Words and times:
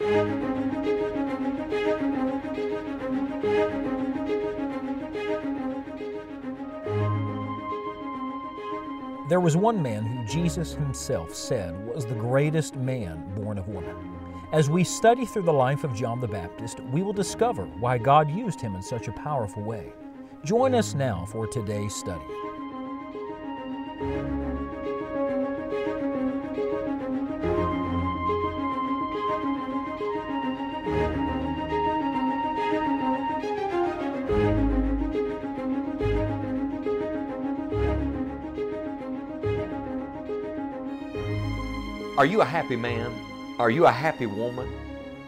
There 0.00 0.10
was 9.40 9.56
one 9.56 9.82
man 9.82 10.04
who 10.04 10.24
Jesus 10.24 10.74
himself 10.74 11.34
said 11.34 11.74
was 11.92 12.06
the 12.06 12.14
greatest 12.14 12.76
man 12.76 13.32
born 13.34 13.58
of 13.58 13.66
woman. 13.66 13.96
As 14.52 14.70
we 14.70 14.84
study 14.84 15.26
through 15.26 15.42
the 15.42 15.52
life 15.52 15.82
of 15.82 15.94
John 15.94 16.20
the 16.20 16.28
Baptist, 16.28 16.78
we 16.92 17.02
will 17.02 17.12
discover 17.12 17.64
why 17.66 17.98
God 17.98 18.30
used 18.30 18.60
him 18.60 18.76
in 18.76 18.82
such 18.82 19.08
a 19.08 19.12
powerful 19.12 19.64
way. 19.64 19.92
Join 20.44 20.74
us 20.74 20.94
now 20.94 21.26
for 21.26 21.48
today's 21.48 21.94
study. 21.94 22.24
Are 42.18 42.26
you 42.26 42.40
a 42.40 42.44
happy 42.44 42.74
man? 42.74 43.14
Are 43.60 43.70
you 43.70 43.86
a 43.86 43.92
happy 43.92 44.26
woman? 44.26 44.68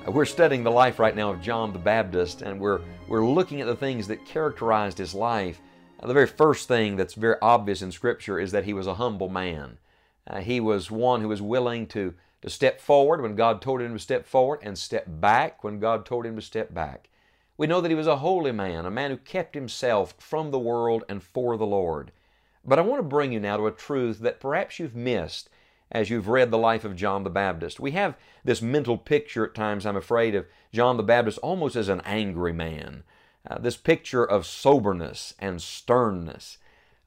Uh, 0.04 0.10
We're 0.10 0.24
studying 0.24 0.64
the 0.64 0.72
life 0.72 0.98
right 0.98 1.14
now 1.14 1.30
of 1.30 1.40
John 1.40 1.72
the 1.72 1.78
Baptist, 1.78 2.42
and 2.42 2.58
we're, 2.58 2.80
we're 3.06 3.24
looking 3.24 3.60
at 3.60 3.68
the 3.68 3.76
things 3.76 4.08
that 4.08 4.26
characterized 4.26 4.98
his 4.98 5.14
life. 5.14 5.60
Uh, 6.00 6.08
The 6.08 6.14
very 6.14 6.26
first 6.26 6.66
thing 6.66 6.96
that's 6.96 7.14
very 7.14 7.36
obvious 7.40 7.80
in 7.80 7.92
Scripture 7.92 8.40
is 8.40 8.50
that 8.50 8.64
he 8.64 8.72
was 8.72 8.88
a 8.88 8.94
humble 8.94 9.28
man. 9.28 9.78
Uh, 10.26 10.40
he 10.40 10.58
was 10.58 10.90
one 10.90 11.20
who 11.20 11.28
was 11.28 11.40
willing 11.40 11.86
to, 11.86 12.12
to 12.42 12.50
step 12.50 12.80
forward 12.80 13.22
when 13.22 13.36
God 13.36 13.62
told 13.62 13.80
him 13.80 13.92
to 13.92 14.00
step 14.00 14.26
forward 14.26 14.58
and 14.64 14.76
step 14.76 15.04
back 15.06 15.62
when 15.62 15.78
God 15.78 16.04
told 16.04 16.26
him 16.26 16.34
to 16.34 16.42
step 16.42 16.74
back. 16.74 17.08
We 17.56 17.68
know 17.68 17.80
that 17.80 17.92
he 17.92 17.94
was 17.94 18.08
a 18.08 18.16
holy 18.16 18.50
man, 18.50 18.84
a 18.84 18.90
man 18.90 19.12
who 19.12 19.16
kept 19.16 19.54
himself 19.54 20.16
from 20.18 20.50
the 20.50 20.58
world 20.58 21.04
and 21.08 21.22
for 21.22 21.56
the 21.56 21.66
Lord. 21.66 22.10
But 22.64 22.80
I 22.80 22.82
want 22.82 22.98
to 22.98 23.08
bring 23.08 23.30
you 23.30 23.38
now 23.38 23.58
to 23.58 23.68
a 23.68 23.70
truth 23.70 24.18
that 24.18 24.40
perhaps 24.40 24.80
you've 24.80 24.96
missed 24.96 25.50
as 25.90 26.10
you've 26.10 26.28
read 26.28 26.50
the 26.50 26.58
life 26.58 26.84
of 26.84 26.96
John 26.96 27.24
the 27.24 27.30
Baptist. 27.30 27.80
We 27.80 27.92
have 27.92 28.16
this 28.44 28.62
mental 28.62 28.96
picture 28.96 29.44
at 29.44 29.54
times, 29.54 29.84
I'm 29.84 29.96
afraid, 29.96 30.34
of 30.34 30.46
John 30.72 30.96
the 30.96 31.02
Baptist 31.02 31.38
almost 31.38 31.76
as 31.76 31.88
an 31.88 32.00
angry 32.04 32.52
man. 32.52 33.02
Uh, 33.48 33.58
this 33.58 33.76
picture 33.76 34.24
of 34.24 34.46
soberness 34.46 35.34
and 35.38 35.60
sternness. 35.60 36.58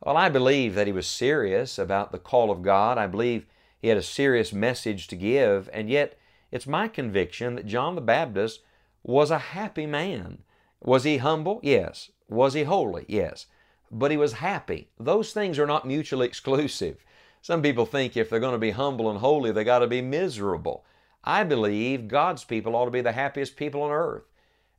Well, 0.02 0.18
I 0.18 0.30
believe 0.30 0.76
that 0.76 0.88
he 0.88 0.94
was 0.94 1.08
serious 1.08 1.78
about 1.78 2.12
the 2.12 2.20
call 2.20 2.52
of 2.52 2.62
God. 2.62 2.98
I 2.98 3.08
believe 3.08 3.46
he 3.82 3.88
had 3.88 3.98
a 3.98 4.04
serious 4.04 4.52
message 4.52 5.08
to 5.08 5.16
give, 5.16 5.70
and 5.72 5.90
yet 5.90 6.18
it's 6.52 6.68
my 6.68 6.88
conviction 6.88 7.56
that 7.56 7.68
John 7.68 7.96
the 7.96 8.02
Baptist 8.02 8.62
was 9.04 9.32
a 9.32 9.38
happy 9.38 9.86
man. 9.86 10.40
Was 10.82 11.04
he 11.04 11.18
humble? 11.18 11.60
Yes. 11.64 12.12
Was 12.30 12.54
he 12.54 12.64
holy? 12.64 13.06
Yes. 13.08 13.46
But 13.92 14.12
he 14.12 14.18
was 14.18 14.34
happy. 14.34 14.90
Those 15.00 15.34
things 15.34 15.60
are 15.60 15.68
not 15.68 15.88
mutually 15.88 16.28
exclusive. 16.28 16.98
Some 17.44 17.62
people 17.62 17.86
think 17.86 18.16
if 18.16 18.30
they're 18.30 18.40
going 18.40 18.54
to 18.54 18.58
be 18.58 18.72
humble 18.72 19.10
and 19.10 19.20
holy, 19.20 19.52
they 19.52 19.66
got 19.66 19.80
to 19.80 19.88
be 19.88 20.02
miserable. 20.02 20.86
I 21.26 21.44
believe 21.44 22.08
God's 22.08 22.46
people 22.46 22.74
ought 22.74 22.86
to 22.86 22.92
be 22.92 23.02
the 23.02 23.12
happiest 23.12 23.58
people 23.58 23.82
on 23.82 23.92
earth. 23.92 24.24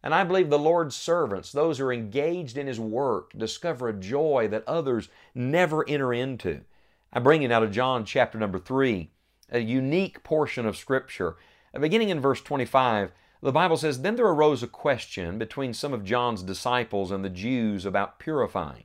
And 0.03 0.15
I 0.15 0.25
believe 0.25 0.49
the 0.49 0.59
Lord's 0.59 0.97
servants, 0.97 1.53
those 1.53 1.77
who 1.77 1.85
are 1.85 1.93
engaged 1.93 2.57
in 2.57 2.67
His 2.67 2.81
work, 2.81 3.33
discover 3.37 3.91
a 3.91 3.93
joy 3.93 4.49
that 4.49 4.67
others 4.67 5.11
never 5.35 5.87
enter 5.87 6.15
into. 6.15 6.63
I 7.13 7.21
bring 7.21 7.43
you 7.43 7.49
now 7.49 7.61
to 7.61 7.69
John 7.69 8.07
chapter 8.07 8.39
number 8.39 8.59
3, 8.59 9.11
a 9.51 9.59
unique 9.59 10.25
portion 10.25 10.65
of 10.65 10.79
Scripture. 10.79 11.37
Beginning 11.79 12.09
in 12.09 12.19
verse 12.19 12.41
25, 12.41 13.13
the 13.43 13.53
Bible 13.53 13.77
says, 13.77 14.01
Then 14.01 14.17
there 14.17 14.25
arose 14.25 14.63
a 14.63 14.67
question 14.67 15.37
between 15.37 15.75
some 15.75 15.93
of 15.93 16.03
John's 16.03 16.43
disciples 16.43 17.11
and 17.11 17.23
the 17.23 17.29
Jews 17.29 17.85
about 17.85 18.19
purifying. 18.19 18.85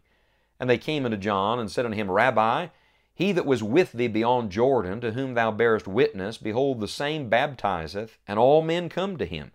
And 0.59 0.69
they 0.69 0.77
came 0.77 1.05
unto 1.05 1.15
John 1.15 1.59
and 1.59 1.71
said 1.71 1.85
unto 1.85 1.95
him, 1.95 2.11
Rabbi, 2.11 2.67
he 3.19 3.33
that 3.33 3.45
was 3.45 3.61
with 3.61 3.91
thee 3.91 4.07
beyond 4.07 4.49
Jordan, 4.49 5.01
to 5.01 5.11
whom 5.11 5.33
thou 5.33 5.51
bearest 5.51 5.89
witness, 5.89 6.37
behold, 6.37 6.79
the 6.79 6.87
same 6.87 7.27
baptizeth, 7.27 8.17
and 8.25 8.39
all 8.39 8.61
men 8.61 8.87
come 8.87 9.17
to 9.17 9.25
him. 9.25 9.51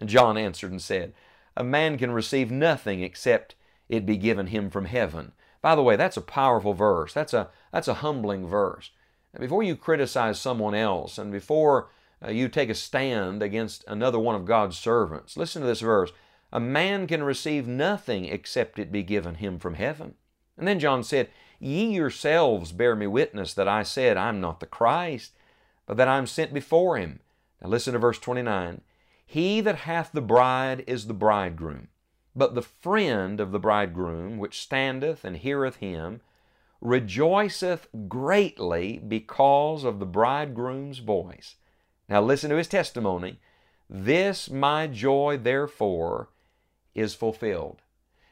And 0.00 0.08
John 0.08 0.38
answered 0.38 0.70
and 0.70 0.80
said, 0.80 1.12
A 1.58 1.62
man 1.62 1.98
can 1.98 2.10
receive 2.10 2.50
nothing 2.50 3.02
except 3.02 3.54
it 3.90 4.06
be 4.06 4.16
given 4.16 4.46
him 4.46 4.70
from 4.70 4.86
heaven. 4.86 5.32
By 5.60 5.74
the 5.74 5.82
way, 5.82 5.96
that's 5.96 6.16
a 6.16 6.22
powerful 6.22 6.72
verse. 6.72 7.12
That's 7.12 7.34
a, 7.34 7.50
that's 7.70 7.86
a 7.86 8.00
humbling 8.00 8.46
verse. 8.46 8.92
Before 9.38 9.62
you 9.62 9.76
criticize 9.76 10.40
someone 10.40 10.74
else 10.74 11.18
and 11.18 11.30
before 11.30 11.90
uh, 12.24 12.30
you 12.30 12.48
take 12.48 12.70
a 12.70 12.74
stand 12.74 13.42
against 13.42 13.84
another 13.86 14.18
one 14.18 14.36
of 14.36 14.46
God's 14.46 14.78
servants, 14.78 15.36
listen 15.36 15.60
to 15.60 15.68
this 15.68 15.82
verse. 15.82 16.12
A 16.50 16.60
man 16.60 17.06
can 17.06 17.22
receive 17.22 17.68
nothing 17.68 18.24
except 18.24 18.78
it 18.78 18.90
be 18.90 19.02
given 19.02 19.34
him 19.34 19.58
from 19.58 19.74
heaven. 19.74 20.14
And 20.56 20.66
then 20.66 20.80
John 20.80 21.04
said, 21.04 21.28
Ye 21.58 21.86
yourselves 21.86 22.72
bear 22.72 22.94
me 22.94 23.06
witness 23.06 23.54
that 23.54 23.68
I 23.68 23.82
said, 23.82 24.16
I'm 24.16 24.40
not 24.40 24.60
the 24.60 24.66
Christ, 24.66 25.32
but 25.86 25.96
that 25.96 26.08
I'm 26.08 26.26
sent 26.26 26.52
before 26.52 26.96
him. 26.96 27.20
Now 27.62 27.68
listen 27.68 27.94
to 27.94 27.98
verse 27.98 28.18
29. 28.18 28.82
He 29.24 29.60
that 29.60 29.76
hath 29.76 30.12
the 30.12 30.20
bride 30.20 30.84
is 30.86 31.06
the 31.06 31.14
bridegroom. 31.14 31.88
But 32.34 32.54
the 32.54 32.62
friend 32.62 33.40
of 33.40 33.50
the 33.50 33.58
bridegroom, 33.58 34.38
which 34.38 34.60
standeth 34.60 35.24
and 35.24 35.36
heareth 35.36 35.76
him, 35.76 36.20
rejoiceth 36.80 37.88
greatly 38.08 38.98
because 38.98 39.84
of 39.84 39.98
the 39.98 40.06
bridegroom's 40.06 40.98
voice. 40.98 41.56
Now 42.08 42.20
listen 42.20 42.50
to 42.50 42.56
his 42.56 42.68
testimony. 42.68 43.40
This 43.88 44.50
my 44.50 44.86
joy, 44.86 45.38
therefore, 45.38 46.28
is 46.94 47.14
fulfilled. 47.14 47.82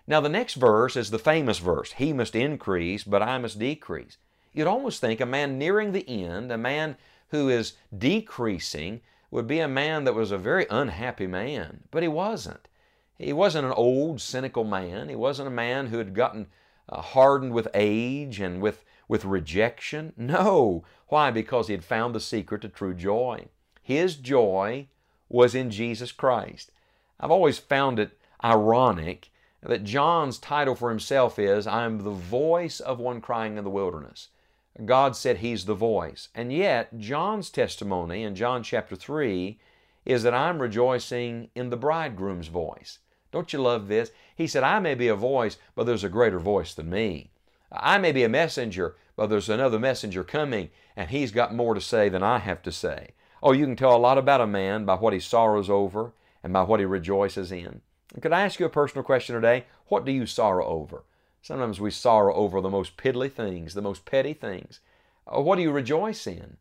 Now, 0.06 0.20
the 0.20 0.28
next 0.28 0.54
verse 0.54 0.96
is 0.96 1.10
the 1.10 1.18
famous 1.18 1.58
verse 1.58 1.92
He 1.92 2.12
must 2.12 2.34
increase, 2.34 3.04
but 3.04 3.22
I 3.22 3.38
must 3.38 3.58
decrease. 3.58 4.18
You'd 4.52 4.66
almost 4.66 5.00
think 5.00 5.20
a 5.20 5.26
man 5.26 5.58
nearing 5.58 5.92
the 5.92 6.08
end, 6.08 6.52
a 6.52 6.58
man 6.58 6.96
who 7.28 7.48
is 7.48 7.72
decreasing, 7.96 9.00
would 9.30 9.46
be 9.48 9.58
a 9.58 9.66
man 9.66 10.04
that 10.04 10.14
was 10.14 10.30
a 10.30 10.38
very 10.38 10.66
unhappy 10.70 11.26
man, 11.26 11.84
but 11.90 12.02
he 12.02 12.08
wasn't. 12.08 12.68
He 13.18 13.32
wasn't 13.32 13.66
an 13.66 13.72
old, 13.72 14.20
cynical 14.20 14.64
man. 14.64 15.08
He 15.08 15.16
wasn't 15.16 15.48
a 15.48 15.50
man 15.50 15.86
who 15.86 15.98
had 15.98 16.14
gotten 16.14 16.46
uh, 16.88 17.00
hardened 17.00 17.52
with 17.52 17.68
age 17.74 18.40
and 18.40 18.60
with, 18.60 18.84
with 19.08 19.24
rejection. 19.24 20.12
No. 20.16 20.84
Why? 21.08 21.30
Because 21.30 21.66
he 21.66 21.72
had 21.72 21.84
found 21.84 22.14
the 22.14 22.20
secret 22.20 22.62
to 22.62 22.68
true 22.68 22.94
joy. 22.94 23.46
His 23.82 24.16
joy 24.16 24.88
was 25.28 25.54
in 25.54 25.70
Jesus 25.70 26.12
Christ. 26.12 26.70
I've 27.18 27.30
always 27.30 27.58
found 27.58 27.98
it 27.98 28.18
ironic 28.42 29.30
that 29.64 29.84
John's 29.84 30.38
title 30.38 30.74
for 30.74 30.90
himself 30.90 31.38
is, 31.38 31.66
I 31.66 31.84
am 31.84 31.98
the 31.98 32.10
voice 32.10 32.80
of 32.80 32.98
one 32.98 33.20
crying 33.20 33.56
in 33.56 33.64
the 33.64 33.70
wilderness. 33.70 34.28
God 34.84 35.16
said 35.16 35.38
he's 35.38 35.64
the 35.64 35.74
voice. 35.74 36.28
And 36.34 36.52
yet, 36.52 36.98
John's 36.98 37.48
testimony 37.48 38.24
in 38.24 38.34
John 38.34 38.62
chapter 38.62 38.96
3 38.96 39.58
is 40.04 40.22
that 40.22 40.34
I'm 40.34 40.60
rejoicing 40.60 41.48
in 41.54 41.70
the 41.70 41.76
bridegroom's 41.76 42.48
voice. 42.48 42.98
Don't 43.32 43.52
you 43.52 43.60
love 43.60 43.88
this? 43.88 44.10
He 44.36 44.46
said, 44.46 44.62
I 44.64 44.80
may 44.80 44.94
be 44.94 45.08
a 45.08 45.14
voice, 45.14 45.56
but 45.74 45.84
there's 45.84 46.04
a 46.04 46.08
greater 46.08 46.38
voice 46.38 46.74
than 46.74 46.90
me. 46.90 47.30
I 47.72 47.98
may 47.98 48.12
be 48.12 48.22
a 48.22 48.28
messenger, 48.28 48.96
but 49.16 49.28
there's 49.28 49.48
another 49.48 49.78
messenger 49.78 50.24
coming, 50.24 50.70
and 50.96 51.10
he's 51.10 51.32
got 51.32 51.54
more 51.54 51.74
to 51.74 51.80
say 51.80 52.08
than 52.08 52.22
I 52.22 52.38
have 52.38 52.62
to 52.62 52.72
say. 52.72 53.10
Oh, 53.42 53.52
you 53.52 53.64
can 53.64 53.76
tell 53.76 53.96
a 53.96 53.98
lot 53.98 54.18
about 54.18 54.40
a 54.40 54.46
man 54.46 54.84
by 54.84 54.94
what 54.94 55.12
he 55.12 55.20
sorrows 55.20 55.70
over 55.70 56.12
and 56.42 56.52
by 56.52 56.62
what 56.62 56.80
he 56.80 56.86
rejoices 56.86 57.50
in. 57.50 57.80
Could 58.20 58.32
I 58.32 58.42
ask 58.42 58.60
you 58.60 58.66
a 58.66 58.70
personal 58.70 59.04
question 59.04 59.34
today? 59.34 59.66
What 59.86 60.04
do 60.04 60.12
you 60.12 60.26
sorrow 60.26 60.66
over? 60.66 61.04
Sometimes 61.42 61.80
we 61.80 61.90
sorrow 61.90 62.34
over 62.34 62.60
the 62.60 62.70
most 62.70 62.96
piddly 62.96 63.30
things, 63.30 63.74
the 63.74 63.82
most 63.82 64.04
petty 64.04 64.32
things. 64.32 64.80
Uh, 65.26 65.40
what 65.40 65.56
do 65.56 65.62
you 65.62 65.72
rejoice 65.72 66.26
in? 66.26 66.56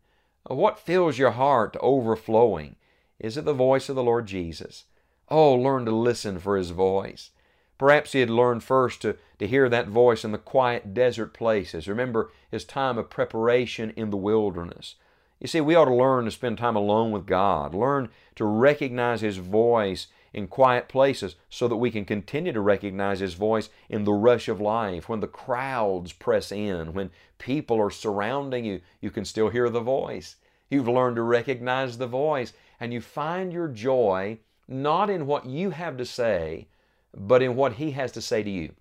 Uh, 0.49 0.55
what 0.55 0.79
fills 0.79 1.17
your 1.17 1.31
heart 1.31 1.73
to 1.73 1.79
overflowing? 1.79 2.75
Is 3.19 3.37
it 3.37 3.45
the 3.45 3.53
voice 3.53 3.87
of 3.87 3.95
the 3.95 4.03
Lord 4.03 4.25
Jesus? 4.25 4.85
Oh, 5.29 5.53
learn 5.53 5.85
to 5.85 5.91
listen 5.91 6.39
for 6.39 6.57
His 6.57 6.71
voice. 6.71 7.29
Perhaps 7.77 8.11
he 8.11 8.19
had 8.19 8.29
learned 8.29 8.63
first 8.63 9.01
to, 9.01 9.17
to 9.39 9.47
hear 9.47 9.67
that 9.67 9.87
voice 9.87 10.23
in 10.23 10.31
the 10.31 10.37
quiet 10.37 10.93
desert 10.93 11.33
places. 11.33 11.87
Remember 11.87 12.31
his 12.49 12.65
time 12.65 12.97
of 12.97 13.09
preparation 13.09 13.91
in 13.95 14.09
the 14.09 14.17
wilderness. 14.17 14.95
You 15.39 15.47
see, 15.47 15.59
we 15.59 15.75
ought 15.75 15.85
to 15.85 15.93
learn 15.93 16.25
to 16.25 16.31
spend 16.31 16.57
time 16.57 16.77
alone 16.77 17.11
with 17.11 17.25
God, 17.25 17.75
learn 17.75 18.09
to 18.35 18.45
recognize 18.45 19.19
His 19.19 19.37
voice 19.37 20.07
in 20.33 20.47
quiet 20.47 20.89
places 20.89 21.35
so 21.49 21.67
that 21.67 21.75
we 21.77 21.91
can 21.91 22.05
continue 22.05 22.51
to 22.51 22.59
recognize 22.59 23.19
His 23.19 23.35
voice 23.35 23.69
in 23.87 24.03
the 24.03 24.13
rush 24.13 24.47
of 24.47 24.59
life. 24.59 25.07
When 25.07 25.19
the 25.19 25.27
crowds 25.27 26.11
press 26.11 26.51
in, 26.51 26.93
when 26.93 27.11
people 27.37 27.79
are 27.79 27.91
surrounding 27.91 28.65
you, 28.65 28.81
you 28.99 29.11
can 29.11 29.25
still 29.25 29.49
hear 29.49 29.69
the 29.69 29.79
voice. 29.79 30.35
You've 30.69 30.87
learned 30.87 31.17
to 31.17 31.21
recognize 31.21 31.97
the 31.97 32.07
voice, 32.07 32.53
and 32.79 32.91
you 32.91 32.99
find 32.99 33.53
your 33.53 33.67
joy 33.67 34.39
not 34.67 35.09
in 35.09 35.27
what 35.27 35.45
you 35.45 35.69
have 35.69 35.97
to 35.97 36.05
say, 36.05 36.67
but 37.15 37.41
in 37.41 37.55
what 37.55 37.73
He 37.73 37.91
has 37.91 38.11
to 38.13 38.21
say 38.21 38.41
to 38.41 38.49
you. 38.49 38.73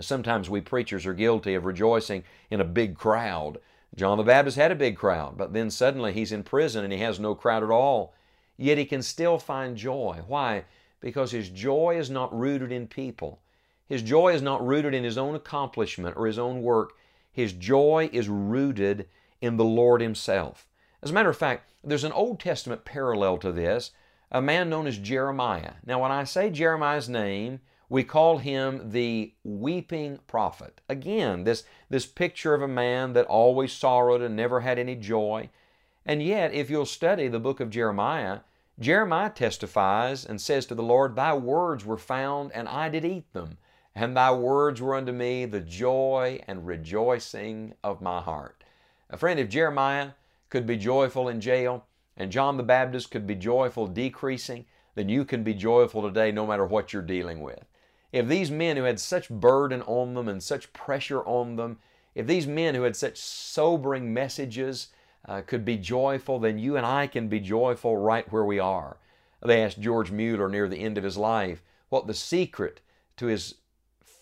Sometimes 0.00 0.50
we 0.50 0.60
preachers 0.60 1.06
are 1.06 1.14
guilty 1.14 1.54
of 1.54 1.64
rejoicing 1.64 2.24
in 2.50 2.60
a 2.60 2.64
big 2.64 2.96
crowd. 2.96 3.58
John 3.94 4.18
the 4.18 4.24
Baptist 4.24 4.58
had 4.58 4.70
a 4.70 4.74
big 4.74 4.96
crowd, 4.96 5.38
but 5.38 5.54
then 5.54 5.70
suddenly 5.70 6.12
he's 6.12 6.32
in 6.32 6.42
prison 6.42 6.84
and 6.84 6.92
he 6.92 6.98
has 6.98 7.18
no 7.18 7.34
crowd 7.34 7.62
at 7.62 7.70
all. 7.70 8.12
Yet 8.56 8.78
he 8.78 8.84
can 8.84 9.02
still 9.02 9.38
find 9.38 9.76
joy. 9.76 10.20
Why? 10.26 10.64
Because 11.00 11.30
his 11.30 11.50
joy 11.50 11.96
is 11.98 12.10
not 12.10 12.36
rooted 12.36 12.72
in 12.72 12.86
people. 12.86 13.40
His 13.86 14.02
joy 14.02 14.34
is 14.34 14.42
not 14.42 14.66
rooted 14.66 14.94
in 14.94 15.04
his 15.04 15.18
own 15.18 15.34
accomplishment 15.34 16.16
or 16.16 16.26
his 16.26 16.38
own 16.38 16.62
work. 16.62 16.94
His 17.32 17.52
joy 17.52 18.08
is 18.12 18.28
rooted 18.28 19.08
in 19.40 19.56
the 19.56 19.64
Lord 19.64 20.00
Himself. 20.00 20.66
As 21.02 21.10
a 21.10 21.12
matter 21.12 21.28
of 21.28 21.36
fact, 21.36 21.68
there's 21.84 22.04
an 22.04 22.12
Old 22.12 22.40
Testament 22.40 22.84
parallel 22.84 23.38
to 23.38 23.52
this, 23.52 23.92
a 24.32 24.42
man 24.42 24.68
known 24.68 24.86
as 24.86 24.98
Jeremiah. 24.98 25.74
Now, 25.84 26.02
when 26.02 26.10
I 26.10 26.24
say 26.24 26.50
Jeremiah's 26.50 27.08
name, 27.08 27.60
we 27.88 28.02
call 28.02 28.38
him 28.38 28.90
the 28.90 29.34
weeping 29.44 30.18
prophet. 30.26 30.80
Again, 30.88 31.44
this, 31.44 31.64
this 31.88 32.06
picture 32.06 32.54
of 32.54 32.62
a 32.62 32.68
man 32.68 33.12
that 33.12 33.26
always 33.26 33.72
sorrowed 33.72 34.22
and 34.22 34.34
never 34.34 34.60
had 34.60 34.78
any 34.78 34.96
joy. 34.96 35.50
And 36.08 36.22
yet, 36.22 36.54
if 36.54 36.70
you'll 36.70 36.86
study 36.86 37.26
the 37.26 37.40
book 37.40 37.58
of 37.58 37.68
Jeremiah, 37.68 38.40
Jeremiah 38.78 39.30
testifies 39.30 40.24
and 40.24 40.40
says 40.40 40.64
to 40.66 40.74
the 40.76 40.82
Lord, 40.82 41.16
Thy 41.16 41.34
words 41.34 41.84
were 41.84 41.98
found, 41.98 42.52
and 42.52 42.68
I 42.68 42.88
did 42.88 43.04
eat 43.04 43.32
them, 43.32 43.58
and 43.92 44.16
Thy 44.16 44.30
words 44.32 44.80
were 44.80 44.94
unto 44.94 45.10
me 45.10 45.46
the 45.46 45.60
joy 45.60 46.40
and 46.46 46.64
rejoicing 46.64 47.74
of 47.82 48.00
my 48.00 48.20
heart. 48.20 48.62
A 49.10 49.16
friend, 49.16 49.40
if 49.40 49.48
Jeremiah 49.48 50.10
could 50.48 50.64
be 50.64 50.76
joyful 50.76 51.28
in 51.28 51.40
jail, 51.40 51.86
and 52.16 52.30
John 52.30 52.56
the 52.56 52.62
Baptist 52.62 53.10
could 53.10 53.26
be 53.26 53.34
joyful 53.34 53.88
decreasing, 53.88 54.64
then 54.94 55.08
you 55.08 55.24
can 55.24 55.42
be 55.42 55.54
joyful 55.54 56.02
today 56.02 56.30
no 56.30 56.46
matter 56.46 56.64
what 56.64 56.92
you're 56.92 57.02
dealing 57.02 57.40
with. 57.40 57.64
If 58.12 58.28
these 58.28 58.50
men 58.50 58.76
who 58.76 58.84
had 58.84 59.00
such 59.00 59.28
burden 59.28 59.82
on 59.82 60.14
them 60.14 60.28
and 60.28 60.40
such 60.40 60.72
pressure 60.72 61.24
on 61.24 61.56
them, 61.56 61.78
if 62.14 62.28
these 62.28 62.46
men 62.46 62.76
who 62.76 62.82
had 62.82 62.94
such 62.94 63.18
sobering 63.18 64.14
messages 64.14 64.88
uh, 65.26 65.42
could 65.42 65.64
be 65.64 65.76
joyful, 65.76 66.38
then 66.38 66.58
you 66.58 66.76
and 66.76 66.86
I 66.86 67.06
can 67.06 67.28
be 67.28 67.40
joyful 67.40 67.96
right 67.96 68.30
where 68.32 68.44
we 68.44 68.58
are. 68.58 68.96
They 69.44 69.62
asked 69.62 69.80
George 69.80 70.10
Mueller 70.10 70.48
near 70.48 70.68
the 70.68 70.78
end 70.78 70.96
of 70.96 71.04
his 71.04 71.16
life 71.16 71.62
what 71.88 72.06
the 72.06 72.14
secret 72.14 72.80
to 73.16 73.26
his 73.26 73.56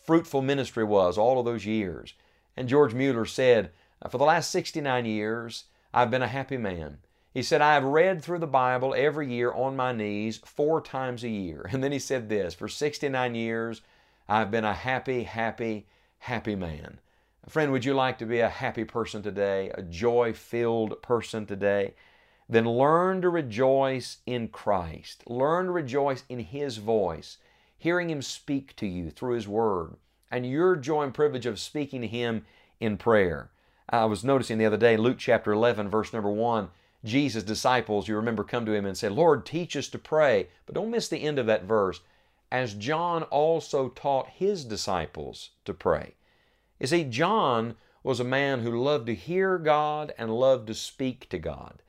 fruitful 0.05 0.43
ministry 0.43 0.85
was 0.85 1.17
all 1.17 1.39
of 1.39 1.45
those 1.45 1.67
years. 1.67 2.15
And 2.57 2.69
George 2.69 2.95
Mueller 2.95 3.25
said, 3.25 3.71
For 4.09 4.19
the 4.19 4.25
last 4.25 4.51
69 4.51 5.07
years, 5.07 5.65
I've 5.93 6.11
been 6.11 6.23
a 6.23 6.29
happy 6.29 6.57
man. 6.57 6.99
He 7.33 7.43
said, 7.43 7.61
I 7.61 7.75
have 7.75 7.85
read 7.85 8.23
through 8.23 8.39
the 8.39 8.47
Bible 8.47 8.95
every 8.97 9.33
year 9.33 9.53
on 9.53 9.77
my 9.77 9.93
knees 9.93 10.41
four 10.45 10.81
times 10.81 11.25
a 11.25 11.29
year. 11.29 11.69
And 11.73 11.83
then 11.83 11.93
he 11.93 11.99
said 11.99 12.29
this 12.29 12.55
For 12.55 12.69
69 12.69 13.35
years, 13.35 13.81
I've 14.29 14.51
been 14.51 14.65
a 14.65 14.75
happy, 14.75 15.25
happy, 15.25 15.87
happy 16.19 16.55
man. 16.55 16.99
Friend, 17.49 17.71
would 17.71 17.85
you 17.85 17.93
like 17.93 18.17
to 18.19 18.27
be 18.27 18.41
a 18.41 18.49
happy 18.49 18.85
person 18.85 19.23
today, 19.23 19.71
a 19.75 19.83
joy 19.83 20.33
filled 20.33 21.03
person 21.03 21.45
today? 21.45 21.95
Then 22.49 22.65
learn 22.65 23.21
to 23.21 23.29
rejoice 23.29 24.19
in 24.25 24.49
Christ. 24.49 25.23
Learn 25.27 25.67
to 25.67 25.73
rejoice 25.73 26.25
in 26.29 26.41
His 26.41 26.79
voice, 26.79 27.37
hearing 27.77 28.09
Him 28.09 28.23
speak 28.23 28.75
to 28.77 28.87
you 28.87 29.11
through 29.11 29.35
His 29.35 29.47
Word, 29.47 29.97
and 30.31 30.47
your 30.47 30.75
joy 30.75 31.03
and 31.03 31.13
privilege 31.13 31.45
of 31.45 31.59
speaking 31.59 32.01
to 32.01 32.07
Him 32.07 32.47
in 32.81 32.97
prayer. 32.97 33.51
I 33.91 34.07
was 34.07 34.25
noticing 34.25 34.57
the 34.57 34.67
other 34.67 34.79
day, 34.79 34.97
Luke 34.97 35.19
chapter 35.19 35.53
11, 35.53 35.91
verse 35.91 36.13
number 36.13 36.31
1 36.31 36.71
Jesus' 37.05 37.43
disciples, 37.43 38.09
you 38.09 38.17
remember, 38.17 38.43
come 38.43 38.65
to 38.65 38.73
him 38.73 38.87
and 38.87 38.97
say, 38.97 39.11
Lord, 39.11 39.45
teach 39.45 39.77
us 39.77 39.89
to 39.89 39.99
pray. 39.99 40.49
But 40.65 40.75
don't 40.75 40.91
miss 40.91 41.09
the 41.09 41.23
end 41.23 41.39
of 41.39 41.45
that 41.47 41.65
verse. 41.65 42.01
As 42.51 42.73
John 42.73 43.25
also 43.25 43.91
taught 43.91 44.31
his 44.31 44.65
disciples 44.65 45.51
to 45.67 45.75
pray. 45.75 46.15
You 46.81 46.87
see, 46.87 47.05
John 47.05 47.77
was 48.03 48.21
a 48.21 48.25
man 48.25 48.61
who 48.61 48.83
loved 48.83 49.07
to 49.07 49.15
hear 49.15 49.59
God 49.59 50.13
and 50.19 50.35
loved 50.35 50.67
to 50.67 50.75
speak 50.75 51.29
to 51.31 51.39
God. 51.39 51.83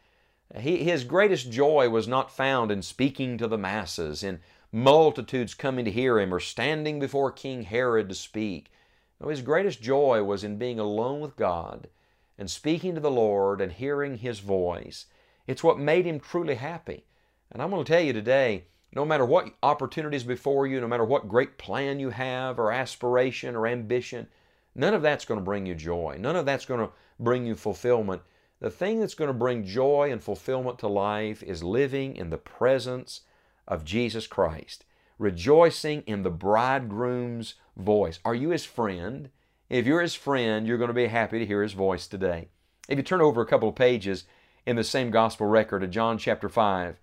He, 0.57 0.83
his 0.83 1.03
greatest 1.03 1.51
joy 1.51 1.89
was 1.89 2.07
not 2.07 2.31
found 2.31 2.71
in 2.71 2.81
speaking 2.81 3.37
to 3.37 3.47
the 3.47 3.57
masses, 3.57 4.23
in 4.23 4.39
multitudes 4.71 5.53
coming 5.53 5.85
to 5.85 5.91
hear 5.91 6.19
him, 6.19 6.33
or 6.33 6.39
standing 6.39 6.99
before 6.99 7.31
King 7.31 7.63
Herod 7.63 8.09
to 8.09 8.15
speak. 8.15 8.71
No, 9.19 9.29
his 9.29 9.41
greatest 9.41 9.81
joy 9.81 10.23
was 10.23 10.43
in 10.43 10.57
being 10.57 10.79
alone 10.79 11.19
with 11.19 11.35
God 11.35 11.89
and 12.37 12.49
speaking 12.49 12.95
to 12.95 13.01
the 13.01 13.11
Lord 13.11 13.61
and 13.61 13.71
hearing 13.71 14.17
His 14.17 14.39
voice. 14.39 15.05
It's 15.47 15.63
what 15.63 15.79
made 15.79 16.05
him 16.05 16.19
truly 16.19 16.55
happy. 16.55 17.05
And 17.51 17.61
I'm 17.61 17.69
going 17.69 17.85
to 17.85 17.91
tell 17.91 18.01
you 18.01 18.13
today, 18.13 18.65
no 18.93 19.05
matter 19.05 19.25
what 19.25 19.53
opportunities 19.61 20.23
before 20.23 20.67
you, 20.67 20.81
no 20.81 20.87
matter 20.87 21.05
what 21.05 21.29
great 21.29 21.57
plan 21.57 21.99
you 21.99 22.09
have 22.09 22.59
or 22.59 22.71
aspiration 22.71 23.55
or 23.55 23.67
ambition, 23.67 24.27
none 24.75 24.93
of 24.93 25.01
that's 25.01 25.25
going 25.25 25.39
to 25.39 25.43
bring 25.43 25.65
you 25.65 25.73
joy. 25.73 26.17
None 26.19 26.35
of 26.35 26.45
that's 26.45 26.65
going 26.65 26.81
to 26.81 26.91
bring 27.19 27.45
you 27.45 27.55
fulfillment. 27.55 28.21
The 28.59 28.69
thing 28.69 28.99
that's 28.99 29.15
going 29.15 29.29
to 29.29 29.33
bring 29.33 29.65
joy 29.65 30.09
and 30.11 30.23
fulfillment 30.23 30.79
to 30.79 30.87
life 30.87 31.41
is 31.43 31.63
living 31.63 32.15
in 32.15 32.29
the 32.29 32.37
presence 32.37 33.21
of 33.67 33.83
Jesus 33.83 34.27
Christ, 34.27 34.85
rejoicing 35.17 36.03
in 36.05 36.23
the 36.23 36.29
bridegroom's 36.29 37.55
voice. 37.75 38.19
Are 38.23 38.35
you 38.35 38.49
his 38.49 38.65
friend? 38.65 39.29
If 39.69 39.85
you're 39.85 40.01
his 40.01 40.15
friend, 40.15 40.67
you're 40.67 40.77
going 40.77 40.89
to 40.89 40.93
be 40.93 41.07
happy 41.07 41.39
to 41.39 41.45
hear 41.45 41.63
his 41.63 41.73
voice 41.73 42.07
today. 42.07 42.49
If 42.87 42.97
you 42.97 43.03
turn 43.03 43.21
over 43.21 43.41
a 43.41 43.47
couple 43.47 43.69
of 43.69 43.75
pages 43.75 44.25
in 44.65 44.75
the 44.75 44.83
same 44.83 45.09
gospel 45.09 45.47
record 45.47 45.83
of 45.83 45.89
John 45.89 46.17
chapter 46.17 46.47
5, 46.47 46.97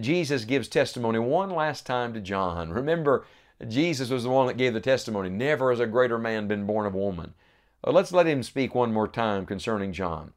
Jesus 0.00 0.44
gives 0.44 0.68
testimony 0.68 1.18
one 1.18 1.50
last 1.50 1.86
time 1.86 2.12
to 2.12 2.20
John. 2.20 2.70
Remember, 2.70 3.24
Jesus 3.66 4.10
was 4.10 4.22
the 4.22 4.30
one 4.30 4.46
that 4.46 4.56
gave 4.56 4.72
the 4.72 4.80
testimony. 4.80 5.28
Never 5.28 5.70
has 5.70 5.80
a 5.80 5.86
greater 5.86 6.18
man 6.18 6.46
been 6.46 6.66
born 6.66 6.86
of 6.86 6.94
woman. 6.94 7.34
Well, 7.82 7.94
let's 7.94 8.12
let 8.12 8.26
him 8.26 8.42
speak 8.42 8.74
one 8.74 8.92
more 8.92 9.08
time 9.08 9.46
concerning 9.46 9.92
John. 9.92 10.32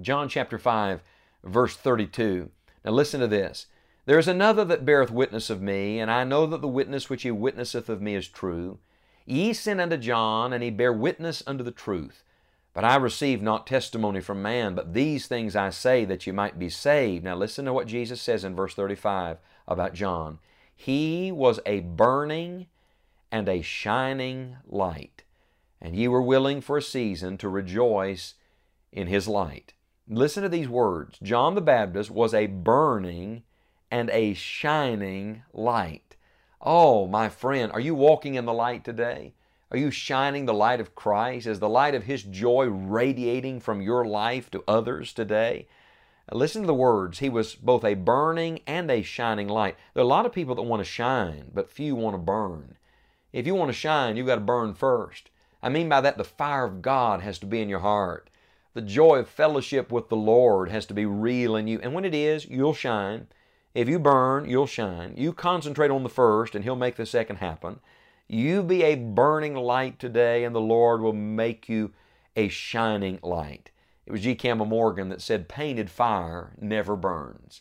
John 0.00 0.28
chapter 0.28 0.58
5, 0.58 1.02
verse 1.44 1.76
32. 1.76 2.50
Now 2.84 2.90
listen 2.90 3.20
to 3.20 3.26
this. 3.26 3.66
There 4.06 4.18
is 4.18 4.28
another 4.28 4.64
that 4.64 4.84
beareth 4.84 5.10
witness 5.10 5.50
of 5.50 5.60
me, 5.60 6.00
and 6.00 6.10
I 6.10 6.24
know 6.24 6.46
that 6.46 6.60
the 6.60 6.68
witness 6.68 7.10
which 7.10 7.22
he 7.22 7.30
witnesseth 7.30 7.88
of 7.88 8.00
me 8.00 8.14
is 8.14 8.26
true. 8.26 8.78
Ye 9.26 9.52
sent 9.52 9.80
unto 9.80 9.98
John, 9.98 10.52
and 10.52 10.62
he 10.62 10.70
bare 10.70 10.92
witness 10.92 11.42
unto 11.46 11.62
the 11.62 11.70
truth. 11.70 12.24
But 12.72 12.84
I 12.84 12.96
receive 12.96 13.42
not 13.42 13.66
testimony 13.66 14.20
from 14.20 14.40
man, 14.40 14.74
but 14.74 14.94
these 14.94 15.26
things 15.26 15.54
I 15.54 15.70
say 15.70 16.04
that 16.06 16.26
you 16.26 16.32
might 16.32 16.58
be 16.58 16.70
saved. 16.70 17.24
Now 17.24 17.34
listen 17.36 17.64
to 17.66 17.72
what 17.72 17.86
Jesus 17.86 18.22
says 18.22 18.44
in 18.44 18.54
verse 18.56 18.74
35 18.74 19.38
about 19.66 19.94
John. 19.94 20.38
He 20.80 21.32
was 21.32 21.58
a 21.66 21.80
burning 21.80 22.68
and 23.32 23.48
a 23.48 23.62
shining 23.62 24.58
light, 24.64 25.24
and 25.80 25.96
ye 25.96 26.06
were 26.06 26.22
willing 26.22 26.60
for 26.60 26.76
a 26.78 26.82
season 26.82 27.36
to 27.38 27.48
rejoice 27.48 28.34
in 28.92 29.08
his 29.08 29.26
light. 29.26 29.74
Listen 30.08 30.44
to 30.44 30.48
these 30.48 30.68
words 30.68 31.18
John 31.20 31.56
the 31.56 31.60
Baptist 31.60 32.12
was 32.12 32.32
a 32.32 32.46
burning 32.46 33.42
and 33.90 34.08
a 34.10 34.34
shining 34.34 35.42
light. 35.52 36.14
Oh, 36.60 37.08
my 37.08 37.28
friend, 37.28 37.72
are 37.72 37.80
you 37.80 37.96
walking 37.96 38.36
in 38.36 38.44
the 38.44 38.52
light 38.52 38.84
today? 38.84 39.34
Are 39.72 39.78
you 39.78 39.90
shining 39.90 40.46
the 40.46 40.54
light 40.54 40.80
of 40.80 40.94
Christ? 40.94 41.48
Is 41.48 41.58
the 41.58 41.68
light 41.68 41.96
of 41.96 42.04
His 42.04 42.22
joy 42.22 42.66
radiating 42.66 43.58
from 43.58 43.82
your 43.82 44.04
life 44.04 44.48
to 44.52 44.62
others 44.68 45.12
today? 45.12 45.66
Listen 46.30 46.62
to 46.62 46.66
the 46.66 46.74
words. 46.74 47.20
He 47.20 47.28
was 47.28 47.54
both 47.54 47.84
a 47.84 47.94
burning 47.94 48.60
and 48.66 48.90
a 48.90 49.02
shining 49.02 49.48
light. 49.48 49.76
There 49.94 50.02
are 50.02 50.04
a 50.04 50.08
lot 50.08 50.26
of 50.26 50.32
people 50.32 50.54
that 50.56 50.62
want 50.62 50.80
to 50.80 50.84
shine, 50.84 51.50
but 51.54 51.70
few 51.70 51.94
want 51.94 52.14
to 52.14 52.18
burn. 52.18 52.76
If 53.32 53.46
you 53.46 53.54
want 53.54 53.70
to 53.70 53.74
shine, 53.74 54.16
you've 54.16 54.26
got 54.26 54.34
to 54.36 54.40
burn 54.42 54.74
first. 54.74 55.30
I 55.62 55.68
mean 55.68 55.88
by 55.88 56.00
that, 56.02 56.18
the 56.18 56.24
fire 56.24 56.64
of 56.64 56.82
God 56.82 57.20
has 57.20 57.38
to 57.40 57.46
be 57.46 57.62
in 57.62 57.68
your 57.68 57.80
heart. 57.80 58.30
The 58.74 58.82
joy 58.82 59.16
of 59.16 59.28
fellowship 59.28 59.90
with 59.90 60.08
the 60.08 60.16
Lord 60.16 60.70
has 60.70 60.86
to 60.86 60.94
be 60.94 61.06
real 61.06 61.56
in 61.56 61.66
you. 61.66 61.80
And 61.82 61.94
when 61.94 62.04
it 62.04 62.14
is, 62.14 62.46
you'll 62.46 62.74
shine. 62.74 63.26
If 63.74 63.88
you 63.88 63.98
burn, 63.98 64.48
you'll 64.48 64.66
shine. 64.66 65.14
You 65.16 65.32
concentrate 65.32 65.90
on 65.90 66.02
the 66.02 66.08
first, 66.08 66.54
and 66.54 66.64
He'll 66.64 66.76
make 66.76 66.96
the 66.96 67.06
second 67.06 67.36
happen. 67.36 67.80
You 68.28 68.62
be 68.62 68.82
a 68.82 68.94
burning 68.94 69.54
light 69.54 69.98
today, 69.98 70.44
and 70.44 70.54
the 70.54 70.60
Lord 70.60 71.00
will 71.00 71.12
make 71.12 71.68
you 71.68 71.92
a 72.36 72.48
shining 72.48 73.18
light. 73.22 73.70
It 74.08 74.12
was 74.12 74.22
G. 74.22 74.34
Campbell 74.34 74.64
Morgan 74.64 75.10
that 75.10 75.20
said, 75.20 75.50
Painted 75.50 75.90
fire 75.90 76.54
never 76.58 76.96
burns. 76.96 77.60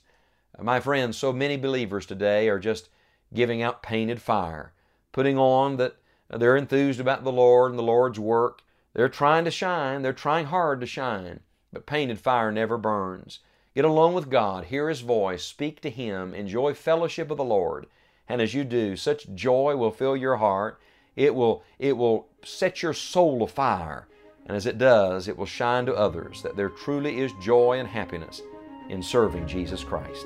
Uh, 0.57 0.63
my 0.63 0.79
friends, 0.79 1.17
so 1.17 1.33
many 1.33 1.57
believers 1.57 2.05
today 2.05 2.47
are 2.47 2.57
just 2.57 2.87
giving 3.33 3.61
out 3.61 3.83
painted 3.83 4.21
fire, 4.21 4.71
putting 5.11 5.37
on 5.37 5.75
that 5.75 5.97
they're 6.29 6.55
enthused 6.55 7.01
about 7.01 7.25
the 7.25 7.33
Lord 7.33 7.71
and 7.71 7.77
the 7.77 7.83
Lord's 7.83 8.17
work. 8.17 8.61
They're 8.93 9.09
trying 9.09 9.43
to 9.43 9.51
shine, 9.51 10.03
they're 10.03 10.13
trying 10.13 10.45
hard 10.45 10.79
to 10.79 10.87
shine, 10.87 11.41
but 11.73 11.85
painted 11.85 12.17
fire 12.17 12.49
never 12.49 12.77
burns. 12.77 13.39
Get 13.75 13.83
alone 13.83 14.13
with 14.13 14.29
God, 14.29 14.67
hear 14.67 14.87
His 14.87 15.01
voice, 15.01 15.43
speak 15.43 15.81
to 15.81 15.89
Him, 15.89 16.33
enjoy 16.33 16.73
fellowship 16.73 17.27
with 17.27 17.39
the 17.39 17.43
Lord. 17.43 17.87
And 18.29 18.41
as 18.41 18.53
you 18.53 18.63
do, 18.63 18.95
such 18.95 19.35
joy 19.35 19.75
will 19.75 19.91
fill 19.91 20.15
your 20.15 20.37
heart. 20.37 20.79
It 21.17 21.35
will, 21.35 21.65
it 21.77 21.97
will 21.97 22.29
set 22.41 22.81
your 22.81 22.93
soul 22.93 23.43
afire. 23.43 24.07
And 24.47 24.55
as 24.55 24.65
it 24.65 24.77
does, 24.77 25.27
it 25.27 25.37
will 25.37 25.45
shine 25.45 25.85
to 25.85 25.93
others 25.93 26.41
that 26.41 26.55
there 26.55 26.69
truly 26.69 27.19
is 27.19 27.33
joy 27.33 27.79
and 27.79 27.87
happiness 27.87 28.41
in 28.89 29.03
serving 29.03 29.45
Jesus 29.45 29.83
Christ. 29.83 30.25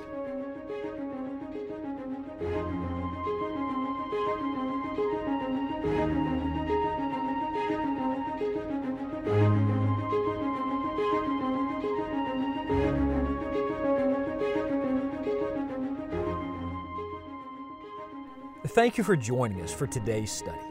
Thank 18.68 18.98
you 18.98 19.04
for 19.04 19.18
joining 19.18 19.62
us 19.62 19.74
for 19.74 19.86
today's 19.86 20.32
study. 20.32 20.71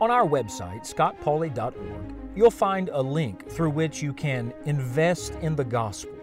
On 0.00 0.12
our 0.12 0.24
website, 0.24 0.82
scottpauley.org, 0.82 2.14
you'll 2.36 2.52
find 2.52 2.88
a 2.90 3.02
link 3.02 3.48
through 3.50 3.70
which 3.70 4.00
you 4.00 4.12
can 4.12 4.52
invest 4.64 5.32
in 5.42 5.56
the 5.56 5.64
gospel. 5.64 6.14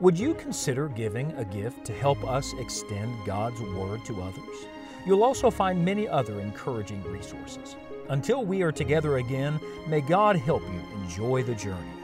Would 0.00 0.18
you 0.18 0.32
consider 0.32 0.88
giving 0.88 1.32
a 1.32 1.44
gift 1.44 1.84
to 1.86 1.92
help 1.92 2.26
us 2.26 2.54
extend 2.58 3.14
God's 3.26 3.60
Word 3.60 4.02
to 4.06 4.22
others? 4.22 4.66
You'll 5.04 5.24
also 5.24 5.50
find 5.50 5.84
many 5.84 6.08
other 6.08 6.40
encouraging 6.40 7.02
resources. 7.02 7.76
Until 8.08 8.46
we 8.46 8.62
are 8.62 8.72
together 8.72 9.18
again, 9.18 9.60
may 9.86 10.00
God 10.00 10.36
help 10.36 10.62
you 10.62 11.02
enjoy 11.02 11.42
the 11.42 11.54
journey. 11.54 11.97